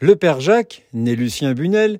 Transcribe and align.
Le 0.00 0.14
père 0.14 0.40
Jacques, 0.40 0.84
né 0.92 1.16
Lucien 1.16 1.54
Bunel, 1.54 1.98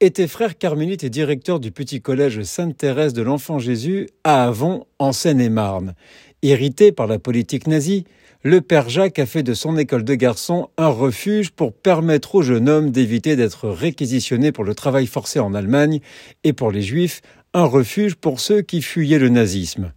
était 0.00 0.28
frère 0.28 0.56
carmélite 0.56 1.04
et 1.04 1.10
directeur 1.10 1.60
du 1.60 1.72
petit 1.72 2.00
collège 2.00 2.42
Sainte-Thérèse 2.42 3.12
de 3.12 3.20
l'Enfant 3.20 3.58
Jésus 3.58 4.08
à 4.24 4.46
Avon, 4.46 4.86
en 4.98 5.12
Seine-et-Marne. 5.12 5.94
Irrité 6.40 6.90
par 6.90 7.06
la 7.06 7.18
politique 7.18 7.66
nazie, 7.66 8.06
le 8.44 8.62
père 8.62 8.88
Jacques 8.88 9.18
a 9.18 9.26
fait 9.26 9.42
de 9.42 9.52
son 9.52 9.76
école 9.76 10.04
de 10.04 10.14
garçons 10.14 10.70
un 10.78 10.88
refuge 10.88 11.50
pour 11.50 11.74
permettre 11.74 12.34
aux 12.34 12.42
jeunes 12.42 12.70
hommes 12.70 12.90
d'éviter 12.90 13.36
d'être 13.36 13.68
réquisitionnés 13.68 14.50
pour 14.50 14.64
le 14.64 14.74
travail 14.74 15.06
forcé 15.06 15.38
en 15.38 15.52
Allemagne 15.52 16.00
et 16.44 16.54
pour 16.54 16.70
les 16.70 16.80
juifs, 16.80 17.20
un 17.52 17.64
refuge 17.64 18.14
pour 18.14 18.40
ceux 18.40 18.62
qui 18.62 18.80
fuyaient 18.80 19.18
le 19.18 19.28
nazisme. 19.28 19.92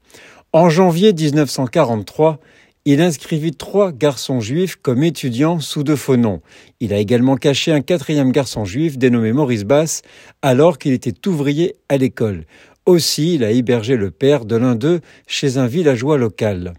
En 0.51 0.69
janvier 0.69 1.13
1943, 1.13 2.41
il 2.89 3.01
inscrivit 3.01 3.51
trois 3.51 3.91
garçons 3.91 4.39
juifs 4.39 4.77
comme 4.77 5.03
étudiants 5.03 5.59
sous 5.59 5.83
de 5.83 5.93
faux 5.93 6.15
noms. 6.15 6.41
Il 6.79 6.93
a 6.93 6.99
également 6.99 7.35
caché 7.35 7.73
un 7.73 7.81
quatrième 7.81 8.31
garçon 8.31 8.63
juif 8.63 8.97
dénommé 8.97 9.33
Maurice 9.33 9.65
Bass 9.65 10.03
alors 10.41 10.77
qu'il 10.77 10.93
était 10.93 11.27
ouvrier 11.27 11.75
à 11.89 11.97
l'école. 11.97 12.45
Aussi, 12.85 13.35
il 13.35 13.43
a 13.43 13.51
hébergé 13.51 13.97
le 13.97 14.09
père 14.09 14.45
de 14.45 14.55
l'un 14.55 14.75
d'eux 14.75 15.01
chez 15.27 15.57
un 15.57 15.67
villageois 15.67 16.17
local. 16.17 16.75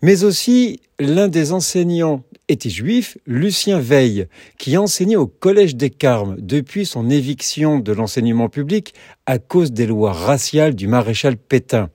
Mais 0.00 0.22
aussi, 0.22 0.78
l'un 1.00 1.26
des 1.26 1.50
enseignants 1.50 2.22
était 2.46 2.70
juif, 2.70 3.18
Lucien 3.26 3.80
Veille, 3.80 4.28
qui 4.58 4.76
enseignait 4.76 5.16
au 5.16 5.26
Collège 5.26 5.74
des 5.74 5.90
Carmes 5.90 6.36
depuis 6.38 6.86
son 6.86 7.10
éviction 7.10 7.80
de 7.80 7.90
l'enseignement 7.90 8.48
public 8.48 8.94
à 9.26 9.40
cause 9.40 9.72
des 9.72 9.88
lois 9.88 10.12
raciales 10.12 10.76
du 10.76 10.86
maréchal 10.86 11.36
Pétain. 11.36 11.90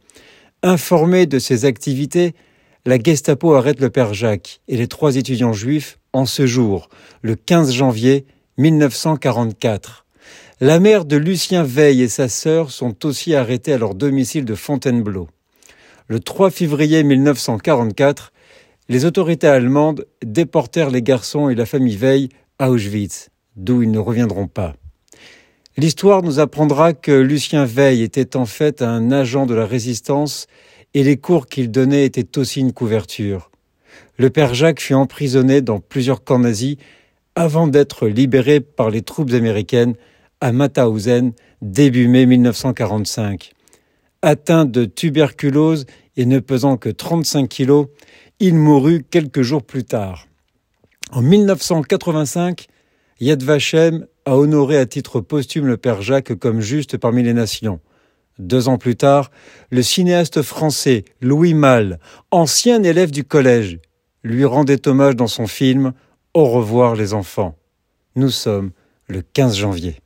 Informé 0.64 1.28
de 1.28 1.40
ses 1.40 1.64
activités, 1.64 2.34
la 2.86 3.00
Gestapo 3.00 3.54
arrête 3.54 3.80
le 3.80 3.90
père 3.90 4.14
Jacques 4.14 4.60
et 4.68 4.76
les 4.76 4.88
trois 4.88 5.16
étudiants 5.16 5.54
juifs 5.54 6.00
en 6.12 6.26
ce 6.26 6.46
jour, 6.46 6.90
le 7.22 7.36
15 7.36 7.72
janvier 7.72 8.26
1944. 8.58 10.06
La 10.60 10.80
mère 10.80 11.06
de 11.06 11.16
Lucien 11.16 11.64
Veil 11.64 12.02
et 12.02 12.10
sa 12.10 12.28
sœur 12.28 12.72
sont 12.72 13.06
aussi 13.06 13.36
arrêtés 13.36 13.74
à 13.74 13.78
leur 13.78 13.96
domicile 13.96 14.46
de 14.46 14.56
Fontainebleau. 14.56 15.30
Le 16.08 16.20
3 16.20 16.52
février 16.52 17.04
1944, 17.04 18.34
les 18.90 19.06
autorités 19.06 19.48
allemandes 19.48 20.06
déportèrent 20.24 20.90
les 20.90 21.02
garçons 21.02 21.50
et 21.50 21.56
la 21.56 21.66
famille 21.66 21.96
Veil 21.96 22.30
à 22.60 22.70
Auschwitz, 22.70 23.30
d'où 23.56 23.82
ils 23.82 23.92
ne 23.92 24.00
reviendront 24.00 24.48
pas. 24.48 24.76
L'histoire 25.78 26.22
nous 26.22 26.40
apprendra 26.40 26.94
que 26.94 27.12
Lucien 27.12 27.66
Veil 27.66 28.04
était 28.04 28.36
en 28.36 28.46
fait 28.46 28.82
un 28.82 29.12
agent 29.12 29.46
de 29.46 29.56
la 29.56 29.66
résistance 29.66 30.48
et 30.94 31.04
les 31.04 31.18
cours 31.18 31.48
qu'il 31.48 31.72
donnait 31.72 32.06
étaient 32.06 32.38
aussi 32.38 32.60
une 32.60 32.74
couverture. 32.74 33.52
Le 34.18 34.30
père 34.30 34.54
Jacques 34.54 34.82
fut 34.82 34.94
emprisonné 34.94 35.62
dans 35.62 35.80
plusieurs 35.80 36.24
camps 36.24 36.40
nazis 36.40 36.78
avant 37.36 37.68
d'être 37.68 38.08
libéré 38.08 38.60
par 38.60 38.90
les 38.90 39.02
troupes 39.02 39.32
américaines 39.34 39.96
à 40.40 40.52
Mauthausen 40.52 41.34
début 41.62 42.08
mai 42.08 42.26
1945. 42.26 43.54
Atteint 44.22 44.66
de 44.66 44.86
tuberculose 44.86 45.86
et 46.16 46.26
ne 46.26 46.40
pesant 46.40 46.78
que 46.78 46.90
35 46.90 47.50
kilos, 47.50 47.88
il 48.40 48.56
mourut 48.56 49.04
quelques 49.10 49.42
jours 49.42 49.64
plus 49.64 49.84
tard. 49.84 50.28
En 51.12 51.22
1985, 51.22 52.68
Yad 53.20 53.44
Vashem 53.44 54.06
a 54.26 54.38
honoré 54.38 54.78
à 54.78 54.86
titre 54.86 55.22
posthume 55.22 55.66
le 55.66 55.78
père 55.78 56.02
Jacques 56.02 56.36
comme 56.36 56.60
juste 56.60 56.98
parmi 56.98 57.24
les 57.24 57.34
nations. 57.34 57.80
Deux 58.40 58.68
ans 58.68 58.78
plus 58.78 58.96
tard, 58.96 59.30
le 59.70 59.84
cinéaste 59.84 60.42
français 60.42 61.06
Louis 61.22 61.54
Malle, 61.54 62.00
ancien 62.32 62.82
élève 62.84 63.12
du 63.12 63.24
collège, 63.24 63.80
lui 64.24 64.46
rendait 64.46 64.88
hommage 64.88 65.16
dans 65.16 65.28
son 65.28 65.48
film 65.48 65.94
Au 66.34 66.46
revoir 66.46 66.96
les 66.96 67.14
enfants. 67.14 67.56
Nous 68.16 68.30
sommes 68.30 68.72
le 69.08 69.22
15 69.22 69.56
janvier. 69.56 70.00